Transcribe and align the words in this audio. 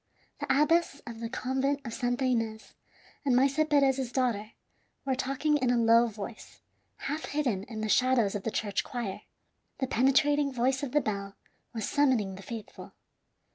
The 0.39 0.47
abbess 0.51 0.99
of 1.05 1.19
the 1.19 1.29
Convent 1.29 1.79
of 1.85 1.93
Santa 1.93 2.25
Ines 2.25 2.73
and 3.23 3.35
Maese 3.35 3.63
Perez's 3.69 4.11
daughter 4.11 4.53
were 5.05 5.13
talking 5.13 5.57
in 5.57 5.69
a 5.69 5.77
low 5.77 6.07
voice, 6.07 6.61
half 6.97 7.25
hidden 7.25 7.65
in 7.65 7.81
the 7.81 7.87
shadows 7.87 8.33
of 8.33 8.41
the 8.41 8.49
church 8.49 8.83
choir. 8.83 9.21
The 9.77 9.85
penetrating 9.85 10.51
voice 10.51 10.81
of 10.81 10.91
the 10.93 11.01
bell 11.01 11.35
was 11.71 11.87
summoning 11.87 12.33
the 12.33 12.41
faithful. 12.41 12.93